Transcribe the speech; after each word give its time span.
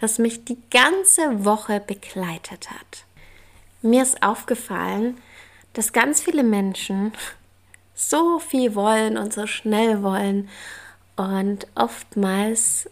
das 0.00 0.18
mich 0.18 0.44
die 0.44 0.58
ganze 0.70 1.44
Woche 1.44 1.80
begleitet 1.80 2.70
hat. 2.70 3.04
Mir 3.82 4.02
ist 4.02 4.22
aufgefallen, 4.22 5.18
dass 5.74 5.92
ganz 5.92 6.20
viele 6.20 6.42
Menschen 6.42 7.12
so 7.94 8.38
viel 8.38 8.74
wollen 8.74 9.18
und 9.18 9.32
so 9.32 9.46
schnell 9.46 10.02
wollen 10.02 10.48
und 11.16 11.66
oftmals 11.74 12.88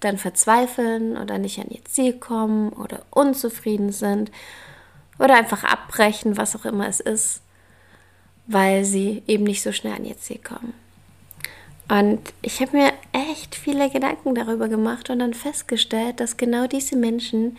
dann 0.00 0.18
verzweifeln 0.18 1.16
oder 1.16 1.38
nicht 1.38 1.58
an 1.58 1.70
ihr 1.70 1.84
Ziel 1.84 2.12
kommen 2.12 2.68
oder 2.70 3.02
unzufrieden 3.10 3.92
sind 3.92 4.30
oder 5.18 5.34
einfach 5.34 5.64
abbrechen, 5.64 6.36
was 6.36 6.54
auch 6.54 6.64
immer 6.64 6.86
es 6.86 7.00
ist, 7.00 7.40
weil 8.46 8.84
sie 8.84 9.22
eben 9.26 9.44
nicht 9.44 9.62
so 9.62 9.72
schnell 9.72 9.94
an 9.94 10.04
ihr 10.04 10.18
Ziel 10.18 10.38
kommen. 10.38 10.74
Und 11.88 12.20
ich 12.42 12.60
habe 12.60 12.76
mir 12.76 12.92
echt 13.12 13.54
viele 13.54 13.88
Gedanken 13.90 14.34
darüber 14.34 14.68
gemacht 14.68 15.08
und 15.08 15.20
dann 15.20 15.34
festgestellt, 15.34 16.18
dass 16.20 16.36
genau 16.36 16.66
diese 16.66 16.96
Menschen 16.96 17.56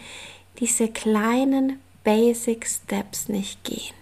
diese 0.60 0.90
kleinen 0.90 1.80
Basic 2.04 2.66
Steps 2.68 3.30
nicht 3.30 3.64
gehen. 3.64 3.94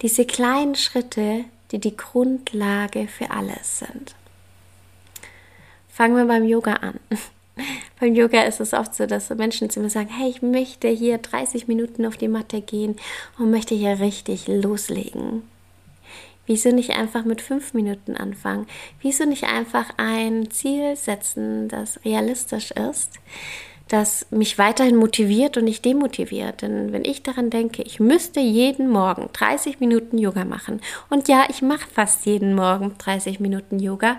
Diese 0.00 0.24
kleinen 0.24 0.74
Schritte, 0.74 1.44
die 1.70 1.78
die 1.78 1.96
Grundlage 1.96 3.08
für 3.08 3.30
alles 3.30 3.80
sind. 3.80 4.14
Fangen 5.88 6.16
wir 6.16 6.26
beim 6.26 6.44
Yoga 6.44 6.74
an. 6.74 6.98
Beim 8.00 8.14
Yoga 8.14 8.42
ist 8.42 8.60
es 8.60 8.72
oft 8.72 8.94
so, 8.94 9.04
dass 9.06 9.28
Menschen 9.30 9.68
zu 9.68 9.78
mir 9.78 9.90
sagen, 9.90 10.08
hey, 10.08 10.30
ich 10.30 10.40
möchte 10.40 10.88
hier 10.88 11.18
30 11.18 11.68
Minuten 11.68 12.06
auf 12.06 12.16
die 12.16 12.26
Matte 12.26 12.62
gehen 12.62 12.96
und 13.38 13.50
möchte 13.50 13.74
hier 13.74 14.00
richtig 14.00 14.48
loslegen. 14.48 15.42
Wieso 16.46 16.70
nicht 16.70 16.90
einfach 16.90 17.24
mit 17.24 17.40
fünf 17.40 17.72
Minuten 17.72 18.16
anfangen? 18.16 18.66
Wieso 19.00 19.24
nicht 19.24 19.44
einfach 19.44 19.90
ein 19.96 20.50
Ziel 20.50 20.96
setzen, 20.96 21.68
das 21.68 22.04
realistisch 22.04 22.72
ist, 22.72 23.12
das 23.86 24.26
mich 24.30 24.58
weiterhin 24.58 24.96
motiviert 24.96 25.56
und 25.56 25.64
nicht 25.64 25.84
demotiviert? 25.84 26.62
Denn 26.62 26.92
wenn 26.92 27.04
ich 27.04 27.22
daran 27.22 27.50
denke, 27.50 27.82
ich 27.82 28.00
müsste 28.00 28.40
jeden 28.40 28.90
Morgen 28.90 29.28
30 29.32 29.78
Minuten 29.78 30.18
Yoga 30.18 30.44
machen 30.44 30.80
und 31.10 31.28
ja, 31.28 31.44
ich 31.48 31.62
mache 31.62 31.88
fast 31.88 32.26
jeden 32.26 32.54
Morgen 32.56 32.96
30 32.98 33.38
Minuten 33.38 33.78
Yoga, 33.78 34.18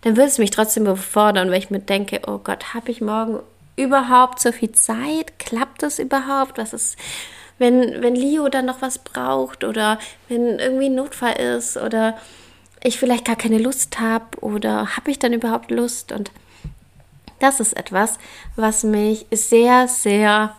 dann 0.00 0.16
würde 0.16 0.28
es 0.28 0.38
mich 0.38 0.50
trotzdem 0.50 0.84
überfordern, 0.84 1.50
weil 1.50 1.58
ich 1.58 1.70
mir 1.70 1.80
denke, 1.80 2.22
oh 2.26 2.38
Gott, 2.38 2.74
habe 2.74 2.90
ich 2.90 3.00
morgen 3.00 3.40
überhaupt 3.76 4.40
so 4.40 4.50
viel 4.50 4.72
Zeit? 4.72 5.38
Klappt 5.38 5.84
das 5.84 6.00
überhaupt? 6.00 6.58
Was 6.58 6.72
ist 6.72 6.96
wenn, 7.60 8.02
wenn 8.02 8.16
Leo 8.16 8.48
dann 8.48 8.64
noch 8.64 8.80
was 8.80 8.98
braucht 8.98 9.64
oder 9.64 9.98
wenn 10.28 10.58
irgendwie 10.58 10.86
ein 10.86 10.94
Notfall 10.94 11.34
ist 11.34 11.76
oder 11.76 12.16
ich 12.82 12.98
vielleicht 12.98 13.26
gar 13.26 13.36
keine 13.36 13.58
Lust 13.58 14.00
habe 14.00 14.40
oder 14.40 14.96
habe 14.96 15.10
ich 15.10 15.18
dann 15.18 15.34
überhaupt 15.34 15.70
Lust? 15.70 16.10
Und 16.10 16.30
das 17.38 17.60
ist 17.60 17.74
etwas, 17.74 18.18
was 18.56 18.82
mich 18.82 19.26
sehr, 19.30 19.88
sehr 19.88 20.56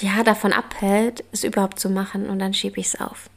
ja, 0.00 0.24
davon 0.24 0.54
abhält, 0.54 1.22
es 1.32 1.44
überhaupt 1.44 1.78
zu 1.78 1.90
machen 1.90 2.30
und 2.30 2.38
dann 2.38 2.54
schiebe 2.54 2.80
ich 2.80 2.86
es 2.86 3.00
auf. 3.00 3.28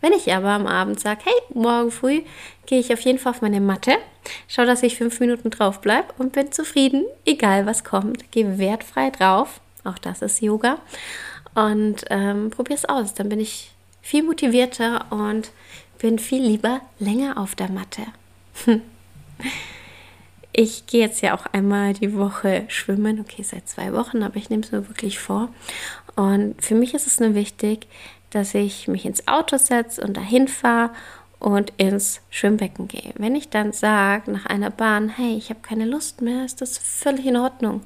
Wenn 0.00 0.12
ich 0.12 0.32
aber 0.32 0.50
am 0.50 0.66
Abend 0.66 0.98
sage, 0.98 1.20
hey, 1.24 1.54
morgen 1.54 1.92
früh 1.92 2.22
gehe 2.66 2.80
ich 2.80 2.92
auf 2.92 3.00
jeden 3.00 3.20
Fall 3.20 3.30
auf 3.30 3.42
meine 3.42 3.60
Matte, 3.60 3.92
schaue, 4.48 4.66
dass 4.66 4.82
ich 4.82 4.96
fünf 4.96 5.20
Minuten 5.20 5.50
drauf 5.50 5.80
bleibe 5.80 6.12
und 6.18 6.32
bin 6.32 6.50
zufrieden, 6.50 7.04
egal 7.24 7.64
was 7.66 7.84
kommt, 7.84 8.30
gehe 8.32 8.58
wertfrei 8.58 9.10
drauf. 9.10 9.60
Auch 9.84 9.98
das 9.98 10.22
ist 10.22 10.42
Yoga 10.42 10.78
und 11.58 12.04
ähm, 12.10 12.50
probiere 12.50 12.78
es 12.78 12.84
aus. 12.84 13.14
Dann 13.14 13.28
bin 13.28 13.40
ich 13.40 13.72
viel 14.00 14.22
motivierter 14.22 15.06
und 15.10 15.50
bin 15.98 16.18
viel 16.18 16.42
lieber 16.42 16.80
länger 16.98 17.38
auf 17.38 17.54
der 17.54 17.70
Matte. 17.70 18.02
Ich 20.60 20.86
gehe 20.86 21.02
jetzt 21.02 21.20
ja 21.20 21.36
auch 21.36 21.46
einmal 21.52 21.92
die 21.92 22.16
Woche 22.16 22.64
schwimmen, 22.66 23.20
okay, 23.20 23.44
seit 23.44 23.68
zwei 23.68 23.92
Wochen, 23.92 24.24
aber 24.24 24.34
ich 24.38 24.50
nehme 24.50 24.64
es 24.64 24.72
mir 24.72 24.88
wirklich 24.88 25.20
vor. 25.20 25.50
Und 26.16 26.60
für 26.60 26.74
mich 26.74 26.94
ist 26.94 27.06
es 27.06 27.20
nur 27.20 27.36
wichtig, 27.36 27.86
dass 28.30 28.54
ich 28.54 28.88
mich 28.88 29.06
ins 29.06 29.28
Auto 29.28 29.56
setze 29.56 30.02
und 30.02 30.16
dahin 30.16 30.48
fahre 30.48 30.90
und 31.38 31.72
ins 31.76 32.22
Schwimmbecken 32.30 32.88
gehe. 32.88 33.12
Wenn 33.16 33.36
ich 33.36 33.50
dann 33.50 33.72
sage 33.72 34.32
nach 34.32 34.46
einer 34.46 34.70
Bahn, 34.70 35.10
hey, 35.10 35.36
ich 35.36 35.50
habe 35.50 35.60
keine 35.62 35.84
Lust 35.84 36.22
mehr, 36.22 36.44
ist 36.44 36.60
das 36.60 36.76
völlig 36.76 37.26
in 37.26 37.36
Ordnung. 37.36 37.82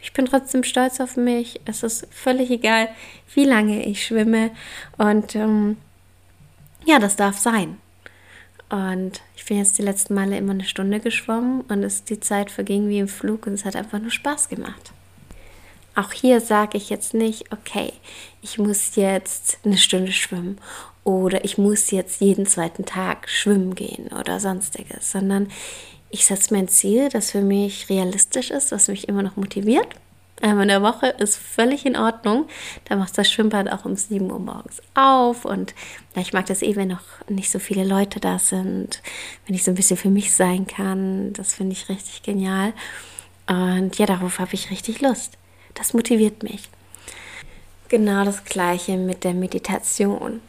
Ich 0.00 0.12
bin 0.12 0.26
trotzdem 0.26 0.64
stolz 0.64 1.00
auf 1.00 1.16
mich. 1.16 1.60
Es 1.64 1.82
ist 1.82 2.06
völlig 2.10 2.50
egal, 2.50 2.88
wie 3.34 3.44
lange 3.44 3.84
ich 3.84 4.04
schwimme. 4.04 4.50
Und 4.96 5.34
ähm, 5.34 5.76
ja, 6.84 6.98
das 6.98 7.16
darf 7.16 7.38
sein. 7.38 7.78
Und 8.70 9.22
ich 9.36 9.46
bin 9.46 9.56
jetzt 9.56 9.78
die 9.78 9.82
letzten 9.82 10.14
Male 10.14 10.36
immer 10.36 10.52
eine 10.52 10.64
Stunde 10.64 11.00
geschwommen 11.00 11.62
und 11.62 11.82
es, 11.82 12.04
die 12.04 12.20
Zeit 12.20 12.50
verging 12.50 12.88
wie 12.88 12.98
im 12.98 13.08
Flug 13.08 13.46
und 13.46 13.54
es 13.54 13.64
hat 13.64 13.76
einfach 13.76 13.98
nur 13.98 14.10
Spaß 14.10 14.48
gemacht. 14.48 14.92
Auch 15.94 16.12
hier 16.12 16.40
sage 16.40 16.76
ich 16.76 16.90
jetzt 16.90 17.14
nicht, 17.14 17.50
okay, 17.50 17.92
ich 18.42 18.58
muss 18.58 18.94
jetzt 18.94 19.58
eine 19.64 19.78
Stunde 19.78 20.12
schwimmen 20.12 20.58
oder 21.02 21.44
ich 21.44 21.56
muss 21.56 21.90
jetzt 21.90 22.20
jeden 22.20 22.46
zweiten 22.46 22.84
Tag 22.84 23.28
schwimmen 23.28 23.74
gehen 23.74 24.08
oder 24.08 24.38
sonstiges, 24.38 25.10
sondern 25.10 25.50
ich 26.10 26.24
setze 26.24 26.54
mir 26.54 26.60
ein 26.60 26.68
Ziel, 26.68 27.08
das 27.08 27.30
für 27.30 27.42
mich 27.42 27.88
realistisch 27.88 28.50
ist, 28.50 28.72
was 28.72 28.88
mich 28.88 29.08
immer 29.08 29.22
noch 29.22 29.36
motiviert. 29.36 29.88
Einmal 30.40 30.62
in 30.62 30.68
der 30.68 30.82
Woche 30.82 31.08
ist 31.08 31.36
völlig 31.36 31.84
in 31.84 31.96
Ordnung. 31.96 32.46
Da 32.84 32.96
macht 32.96 33.18
das 33.18 33.30
Schwimmbad 33.30 33.70
auch 33.70 33.84
um 33.84 33.96
7 33.96 34.30
Uhr 34.30 34.38
morgens 34.38 34.80
auf. 34.94 35.44
Und 35.44 35.74
ich 36.14 36.32
mag 36.32 36.46
das 36.46 36.62
eh, 36.62 36.76
wenn 36.76 36.88
noch 36.88 37.02
nicht 37.28 37.50
so 37.50 37.58
viele 37.58 37.84
Leute 37.84 38.20
da 38.20 38.38
sind, 38.38 39.02
wenn 39.46 39.56
ich 39.56 39.64
so 39.64 39.72
ein 39.72 39.74
bisschen 39.74 39.96
für 39.96 40.10
mich 40.10 40.32
sein 40.32 40.66
kann. 40.66 41.32
Das 41.32 41.54
finde 41.54 41.72
ich 41.72 41.88
richtig 41.88 42.22
genial. 42.22 42.72
Und 43.48 43.98
ja, 43.98 44.06
darauf 44.06 44.38
habe 44.38 44.54
ich 44.54 44.70
richtig 44.70 45.00
Lust. 45.00 45.36
Das 45.74 45.92
motiviert 45.92 46.42
mich. 46.42 46.68
Genau 47.88 48.24
das 48.24 48.44
gleiche 48.44 48.96
mit 48.96 49.24
der 49.24 49.34
Meditation. 49.34 50.40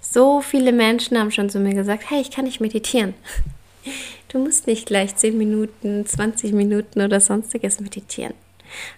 So 0.00 0.40
viele 0.40 0.72
Menschen 0.72 1.18
haben 1.18 1.30
schon 1.30 1.50
zu 1.50 1.58
mir 1.58 1.74
gesagt, 1.74 2.04
hey, 2.08 2.20
ich 2.20 2.30
kann 2.30 2.44
nicht 2.44 2.60
meditieren. 2.60 3.14
Du 4.32 4.38
musst 4.38 4.66
nicht 4.66 4.86
gleich 4.86 5.14
10 5.14 5.36
Minuten, 5.36 6.06
20 6.06 6.54
Minuten 6.54 7.02
oder 7.02 7.20
sonstiges 7.20 7.80
meditieren. 7.80 8.32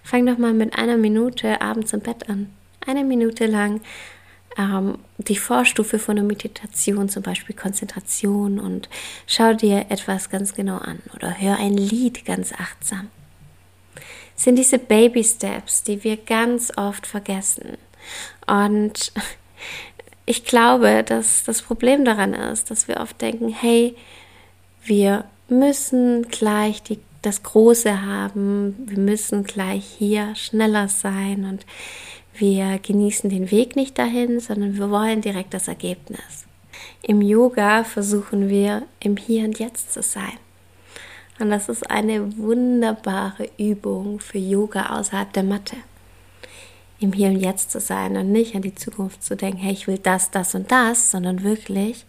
Fang 0.04 0.24
doch 0.26 0.38
mal 0.38 0.52
mit 0.52 0.78
einer 0.78 0.96
Minute 0.96 1.60
abends 1.60 1.92
im 1.92 1.98
Bett 1.98 2.28
an. 2.28 2.54
Eine 2.86 3.02
Minute 3.02 3.46
lang 3.46 3.80
ähm, 4.56 4.98
die 5.18 5.34
Vorstufe 5.34 5.98
von 5.98 6.14
der 6.14 6.24
Meditation, 6.24 7.08
zum 7.08 7.24
Beispiel 7.24 7.56
Konzentration 7.56 8.60
und 8.60 8.88
schau 9.26 9.54
dir 9.54 9.86
etwas 9.88 10.30
ganz 10.30 10.54
genau 10.54 10.76
an 10.76 11.00
oder 11.16 11.36
hör 11.40 11.58
ein 11.58 11.76
Lied 11.76 12.24
ganz 12.24 12.52
achtsam. 12.52 13.08
sind 14.36 14.54
diese 14.54 14.78
Baby 14.78 15.24
Steps, 15.24 15.82
die 15.82 16.04
wir 16.04 16.16
ganz 16.16 16.70
oft 16.76 17.08
vergessen. 17.08 17.76
Und 18.46 19.12
ich 20.26 20.44
glaube, 20.44 21.02
dass 21.02 21.42
das 21.42 21.60
Problem 21.60 22.04
daran 22.04 22.34
ist, 22.34 22.70
dass 22.70 22.86
wir 22.86 23.00
oft 23.00 23.20
denken, 23.20 23.48
hey, 23.48 23.96
wir 24.84 25.24
müssen 25.48 26.28
gleich 26.28 26.82
die, 26.82 26.98
das 27.22 27.42
Große 27.42 28.02
haben, 28.02 28.74
wir 28.86 28.98
müssen 28.98 29.44
gleich 29.44 29.84
hier 29.84 30.34
schneller 30.34 30.88
sein 30.88 31.44
und 31.44 31.66
wir 32.34 32.78
genießen 32.78 33.30
den 33.30 33.50
Weg 33.50 33.76
nicht 33.76 33.98
dahin, 33.98 34.40
sondern 34.40 34.76
wir 34.76 34.90
wollen 34.90 35.20
direkt 35.20 35.54
das 35.54 35.68
Ergebnis. 35.68 36.46
Im 37.02 37.22
Yoga 37.22 37.84
versuchen 37.84 38.48
wir 38.48 38.82
im 39.00 39.16
Hier 39.16 39.44
und 39.44 39.58
Jetzt 39.58 39.92
zu 39.92 40.02
sein. 40.02 40.38
Und 41.38 41.50
das 41.50 41.68
ist 41.68 41.90
eine 41.90 42.36
wunderbare 42.36 43.48
Übung 43.58 44.20
für 44.20 44.38
Yoga 44.38 44.98
außerhalb 44.98 45.32
der 45.32 45.42
Matte. 45.42 45.76
Im 47.04 47.12
Hier 47.12 47.28
und 47.28 47.38
Jetzt 47.38 47.70
zu 47.70 47.80
sein 47.80 48.16
und 48.16 48.32
nicht 48.32 48.54
an 48.54 48.62
die 48.62 48.74
Zukunft 48.74 49.22
zu 49.22 49.36
denken, 49.36 49.58
hey, 49.58 49.74
ich 49.74 49.86
will 49.86 49.98
das, 49.98 50.30
das 50.30 50.54
und 50.54 50.72
das, 50.72 51.10
sondern 51.10 51.44
wirklich 51.44 52.06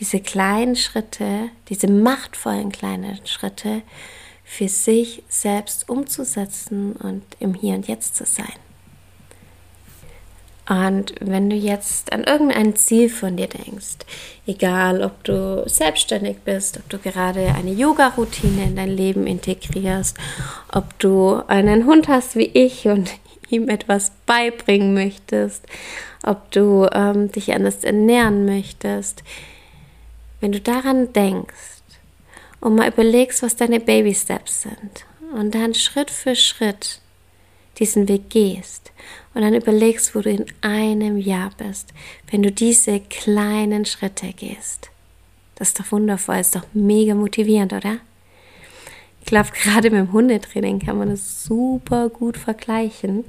diese 0.00 0.18
kleinen 0.18 0.74
Schritte, 0.74 1.50
diese 1.68 1.86
machtvollen 1.86 2.72
kleinen 2.72 3.24
Schritte 3.26 3.82
für 4.42 4.68
sich 4.68 5.22
selbst 5.28 5.88
umzusetzen 5.88 6.96
und 6.96 7.22
im 7.38 7.54
Hier 7.54 7.74
und 7.74 7.86
Jetzt 7.86 8.16
zu 8.16 8.26
sein. 8.26 8.52
Und 10.68 11.14
wenn 11.20 11.48
du 11.48 11.54
jetzt 11.54 12.12
an 12.12 12.24
irgendein 12.24 12.74
Ziel 12.74 13.10
von 13.10 13.36
dir 13.36 13.48
denkst, 13.48 13.98
egal 14.46 15.04
ob 15.04 15.22
du 15.22 15.62
selbstständig 15.68 16.38
bist, 16.44 16.78
ob 16.78 16.88
du 16.88 16.98
gerade 16.98 17.54
eine 17.54 17.70
Yoga-Routine 17.70 18.64
in 18.64 18.76
dein 18.76 18.88
Leben 18.88 19.26
integrierst, 19.26 20.16
ob 20.72 20.98
du 20.98 21.40
einen 21.46 21.86
Hund 21.86 22.08
hast 22.08 22.34
wie 22.34 22.50
ich 22.52 22.88
und 22.88 23.10
ihm 23.50 23.68
etwas 23.68 24.12
beibringen 24.26 24.94
möchtest, 24.94 25.64
ob 26.22 26.50
du 26.50 26.88
ähm, 26.92 27.30
dich 27.30 27.52
anders 27.52 27.84
ernähren 27.84 28.44
möchtest, 28.44 29.22
wenn 30.40 30.52
du 30.52 30.60
daran 30.60 31.12
denkst 31.12 31.82
und 32.60 32.76
mal 32.76 32.88
überlegst, 32.88 33.42
was 33.42 33.56
deine 33.56 33.80
Baby 33.80 34.14
Steps 34.14 34.62
sind 34.62 35.04
und 35.34 35.54
dann 35.54 35.74
Schritt 35.74 36.10
für 36.10 36.36
Schritt 36.36 37.00
diesen 37.78 38.08
Weg 38.08 38.30
gehst 38.30 38.92
und 39.34 39.42
dann 39.42 39.54
überlegst, 39.54 40.14
wo 40.14 40.20
du 40.20 40.30
in 40.30 40.46
einem 40.60 41.18
Jahr 41.18 41.50
bist, 41.56 41.92
wenn 42.30 42.42
du 42.42 42.52
diese 42.52 43.00
kleinen 43.00 43.84
Schritte 43.84 44.32
gehst. 44.32 44.90
Das 45.56 45.68
ist 45.68 45.80
doch 45.80 45.92
wundervoll, 45.92 46.36
ist 46.36 46.56
doch 46.56 46.66
mega 46.72 47.14
motivierend, 47.14 47.72
oder? 47.72 47.98
Ich 49.24 49.28
glaube, 49.28 49.48
gerade 49.52 49.88
mit 49.88 50.00
dem 50.00 50.12
Hundetraining 50.12 50.80
kann 50.80 50.98
man 50.98 51.08
das 51.08 51.44
super 51.44 52.10
gut 52.10 52.36
vergleichen. 52.36 53.24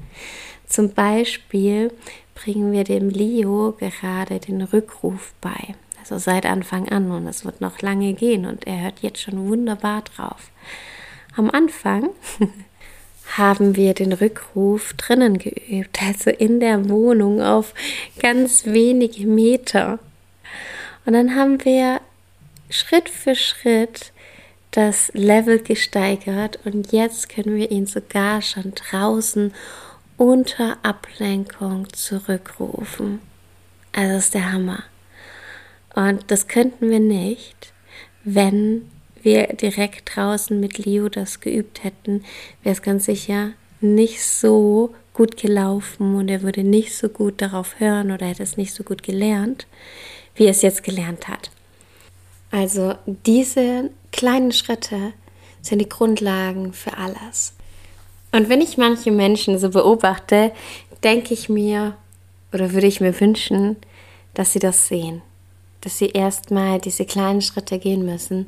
Zum 0.67 0.93
Beispiel 0.93 1.89
bringen 2.35 2.73
wir 2.73 2.83
dem 2.83 3.09
Leo 3.09 3.73
gerade 3.79 4.39
den 4.39 4.61
Rückruf 4.61 5.33
bei. 5.39 5.73
Also 6.01 6.17
seit 6.17 6.45
Anfang 6.45 6.89
an 6.89 7.11
und 7.11 7.25
es 7.27 7.45
wird 7.45 7.61
noch 7.61 7.81
lange 7.81 8.13
gehen 8.13 8.45
und 8.45 8.67
er 8.67 8.81
hört 8.81 8.99
jetzt 9.03 9.21
schon 9.21 9.47
wunderbar 9.47 10.01
drauf. 10.01 10.51
Am 11.37 11.49
Anfang 11.49 12.09
haben 13.37 13.77
wir 13.77 13.93
den 13.93 14.11
Rückruf 14.11 14.95
drinnen 14.95 15.37
geübt, 15.37 16.01
also 16.01 16.29
in 16.29 16.59
der 16.59 16.89
Wohnung 16.89 17.41
auf 17.41 17.73
ganz 18.19 18.65
wenige 18.65 19.25
Meter. 19.25 19.99
Und 21.05 21.13
dann 21.13 21.35
haben 21.35 21.63
wir 21.63 22.01
Schritt 22.69 23.07
für 23.07 23.35
Schritt 23.35 24.11
das 24.75 25.09
Level 25.13 25.59
gesteigert 25.59 26.59
und 26.65 26.91
jetzt 26.91 27.29
können 27.29 27.55
wir 27.55 27.71
ihn 27.71 27.85
sogar 27.85 28.41
schon 28.41 28.73
draußen 28.75 29.53
unter 30.17 30.77
Ablenkung 30.83 31.91
zurückrufen. 31.93 33.19
Also 33.93 34.17
ist 34.17 34.33
der 34.33 34.51
Hammer. 34.51 34.83
Und 35.93 36.25
das 36.27 36.49
könnten 36.49 36.89
wir 36.89 36.99
nicht, 36.99 37.71
wenn 38.25 38.91
wir 39.21 39.47
direkt 39.47 40.15
draußen 40.15 40.59
mit 40.59 40.77
Leo 40.77 41.07
das 41.07 41.39
geübt 41.39 41.83
hätten, 41.85 42.25
wäre 42.63 42.73
es 42.73 42.81
ganz 42.81 43.05
sicher 43.05 43.51
nicht 43.79 44.23
so 44.23 44.93
gut 45.13 45.37
gelaufen 45.37 46.15
und 46.15 46.27
er 46.27 46.41
würde 46.41 46.63
nicht 46.63 46.95
so 46.95 47.07
gut 47.07 47.41
darauf 47.41 47.79
hören 47.79 48.11
oder 48.11 48.25
hätte 48.25 48.43
es 48.43 48.57
nicht 48.57 48.73
so 48.73 48.83
gut 48.83 49.03
gelernt, 49.03 49.67
wie 50.35 50.43
er 50.45 50.51
es 50.51 50.61
jetzt 50.61 50.83
gelernt 50.83 51.29
hat. 51.29 51.49
Also 52.55 52.95
diese 53.25 53.89
kleinen 54.11 54.53
Schritte 54.53 55.11
sind 55.61 55.79
die 55.79 55.89
Grundlagen 55.89 56.71
für 56.71 56.97
alles. 56.97 57.53
Und 58.31 58.47
wenn 58.47 58.61
ich 58.61 58.77
manche 58.77 59.11
Menschen 59.11 59.59
so 59.59 59.69
beobachte, 59.69 60.51
denke 61.03 61.33
ich 61.33 61.49
mir 61.49 61.95
oder 62.53 62.71
würde 62.71 62.87
ich 62.87 63.01
mir 63.01 63.19
wünschen, 63.19 63.75
dass 64.33 64.53
sie 64.53 64.59
das 64.59 64.87
sehen, 64.87 65.21
dass 65.81 65.97
sie 65.97 66.09
erstmal 66.09 66.79
diese 66.79 67.05
kleinen 67.05 67.41
Schritte 67.41 67.79
gehen 67.79 68.05
müssen 68.05 68.45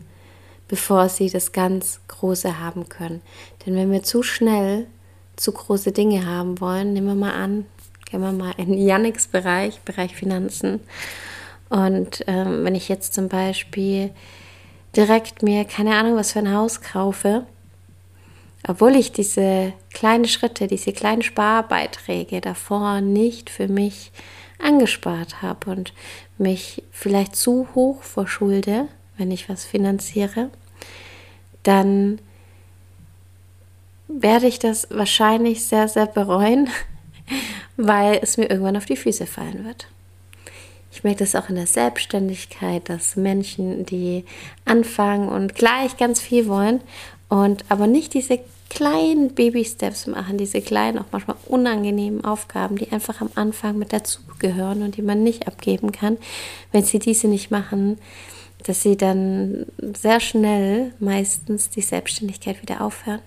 bevor 0.68 1.10
sie 1.10 1.30
das 1.30 1.52
ganz 1.52 2.00
Große 2.08 2.60
haben 2.60 2.90
können. 2.90 3.22
Denn 3.66 3.76
wenn 3.76 3.92
wir 3.92 4.04
zu 4.04 4.24
schnell 4.24 4.88
zu 5.36 5.52
große 5.52 5.92
Dinge 5.92 6.26
haben 6.26 6.60
wollen, 6.60 6.94
nehmen 6.94 7.08
wir 7.08 7.16
mal 7.16 7.34
an, 7.34 7.66
gehen 8.10 8.22
wir 8.22 8.32
mal 8.32 8.54
in 8.58 8.74
Yannicks 8.74 9.28
Bereich, 9.28 9.80
Bereich 9.82 10.16
Finanzen. 10.16 10.82
Und 11.70 12.24
ähm, 12.28 12.64
wenn 12.64 12.76
ich 12.76 12.90
jetzt 12.90 13.14
zum 13.14 13.28
Beispiel 13.28 14.12
direkt 14.96 15.44
mir 15.44 15.66
keine 15.66 15.96
Ahnung 15.96 16.16
was 16.16 16.32
für 16.32 16.40
ein 16.40 16.54
Haus 16.54 16.82
kaufe, 16.82 17.46
obwohl 18.68 18.96
ich 18.96 19.12
diese 19.12 19.74
kleinen 19.94 20.26
Schritte, 20.26 20.68
diese 20.68 20.92
kleinen 20.92 21.22
Sparbeiträge 21.22 22.42
davor 22.42 23.02
nicht 23.02 23.50
für 23.50 23.68
mich 23.68 24.12
angespart 24.60 25.42
habe 25.42 25.70
und 25.72 25.94
mich 26.38 26.84
vielleicht 26.92 27.36
zu 27.36 27.68
hoch 27.76 28.02
verschulde, 28.02 28.88
wenn 29.18 29.32
ich 29.32 29.50
was 29.50 29.66
finanziere, 29.66 30.50
dann 31.64 32.20
werde 34.08 34.48
ich 34.48 34.60
das 34.60 34.88
wahrscheinlich 34.90 35.66
sehr, 35.66 35.88
sehr 35.88 36.08
bereuen, 36.08 36.70
weil 37.78 38.20
es 38.22 38.38
mir 38.38 38.50
irgendwann 38.50 38.78
auf 38.78 38.86
die 38.86 38.96
Füße 38.96 39.28
fallen 39.28 39.66
wird. 39.66 39.88
Ich 40.92 41.04
merke 41.04 41.20
das 41.20 41.36
auch 41.36 41.50
in 41.50 41.56
der 41.56 41.68
Selbstständigkeit, 41.68 42.90
dass 42.90 43.16
Menschen, 43.16 43.86
die 43.86 44.26
anfangen 44.66 45.30
und 45.30 45.56
gleich 45.56 45.98
ganz 45.98 46.20
viel 46.20 46.48
wollen 46.48 46.82
und 47.30 47.66
aber 47.70 47.88
nicht 47.88 48.14
diese 48.14 48.40
kleinen 48.70 49.34
Baby-Steps 49.34 50.08
machen, 50.08 50.38
diese 50.38 50.62
kleinen, 50.62 51.00
auch 51.00 51.06
manchmal 51.12 51.38
unangenehmen 51.46 52.24
Aufgaben, 52.26 52.78
die 52.78 52.92
einfach 52.92 53.22
am 53.22 53.30
Anfang 53.36 53.78
mit 53.78 53.94
dazugehören 53.94 54.82
und 54.82 54.98
die 54.98 55.02
man 55.02 55.24
nicht 55.24 55.48
abgeben 55.48 55.92
kann, 55.92 56.18
wenn 56.72 56.84
sie 56.84 57.00
diese 57.00 57.28
nicht 57.28 57.52
machen, 57.52 57.98
dass 58.66 58.82
sie 58.82 58.98
dann 58.98 59.66
sehr 59.80 60.20
schnell 60.20 60.94
meistens 61.00 61.70
die 61.70 61.82
Selbstständigkeit 61.82 62.62
wieder 62.62 62.82
aufhören. 62.82 63.22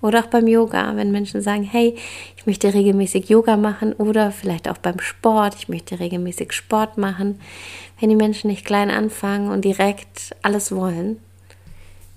Oder 0.00 0.20
auch 0.20 0.26
beim 0.26 0.46
Yoga, 0.46 0.96
wenn 0.96 1.12
Menschen 1.12 1.42
sagen, 1.42 1.62
hey, 1.62 1.96
ich 2.36 2.46
möchte 2.46 2.72
regelmäßig 2.72 3.28
Yoga 3.28 3.56
machen 3.56 3.92
oder 3.94 4.32
vielleicht 4.32 4.68
auch 4.68 4.78
beim 4.78 5.00
Sport, 5.00 5.54
ich 5.58 5.68
möchte 5.68 6.00
regelmäßig 6.00 6.52
Sport 6.52 6.98
machen. 6.98 7.40
Wenn 8.00 8.08
die 8.08 8.16
Menschen 8.16 8.50
nicht 8.50 8.64
klein 8.64 8.90
anfangen 8.90 9.50
und 9.50 9.64
direkt 9.64 10.34
alles 10.42 10.74
wollen, 10.74 11.18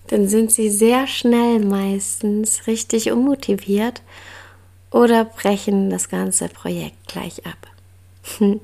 dann 0.08 0.28
sind 0.28 0.52
sie 0.52 0.70
sehr 0.70 1.08
schnell 1.08 1.60
meistens 1.60 2.68
richtig 2.68 3.12
unmotiviert 3.12 4.02
oder 4.92 5.26
brechen 5.26 5.90
das 5.90 6.10
ganze 6.10 6.48
Projekt 6.50 7.08
gleich 7.08 7.46
ab. 7.46 7.68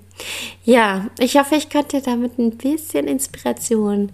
Ja, 0.63 1.07
ich 1.17 1.35
hoffe, 1.35 1.55
ich 1.55 1.71
konnte 1.71 1.99
damit 1.99 2.37
ein 2.37 2.55
bisschen 2.57 3.07
Inspiration 3.07 4.11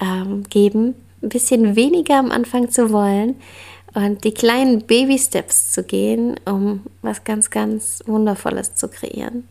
ähm, 0.00 0.44
geben, 0.48 0.94
ein 1.20 1.30
bisschen 1.30 1.74
weniger 1.74 2.16
am 2.18 2.30
Anfang 2.30 2.70
zu 2.70 2.92
wollen 2.92 3.34
und 3.98 4.22
die 4.22 4.32
kleinen 4.32 4.86
Baby-Steps 4.86 5.72
zu 5.72 5.82
gehen, 5.82 6.38
um 6.44 6.82
was 7.02 7.24
ganz, 7.24 7.50
ganz 7.50 8.00
Wundervolles 8.06 8.76
zu 8.76 8.88
kreieren. 8.88 9.48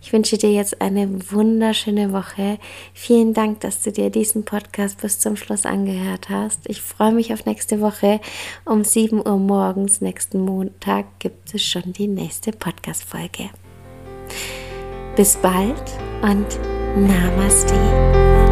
Ich 0.00 0.12
wünsche 0.12 0.38
dir 0.38 0.52
jetzt 0.52 0.80
eine 0.80 1.32
wunderschöne 1.32 2.12
Woche. 2.12 2.58
Vielen 2.94 3.34
Dank, 3.34 3.60
dass 3.60 3.82
du 3.82 3.90
dir 3.90 4.08
diesen 4.08 4.44
Podcast 4.44 5.00
bis 5.00 5.18
zum 5.18 5.36
Schluss 5.36 5.66
angehört 5.66 6.30
hast. 6.30 6.60
Ich 6.68 6.80
freue 6.80 7.12
mich 7.12 7.32
auf 7.32 7.44
nächste 7.44 7.80
Woche. 7.80 8.20
Um 8.64 8.84
7 8.84 9.18
Uhr 9.18 9.38
morgens, 9.38 10.00
nächsten 10.00 10.40
Montag, 10.40 11.06
gibt 11.18 11.52
es 11.52 11.62
schon 11.62 11.92
die 11.92 12.08
nächste 12.08 12.52
Podcast-Folge. 12.52 13.50
Bis 15.16 15.36
bald 15.36 15.82
und 16.22 16.46
Namaste. 16.96 18.49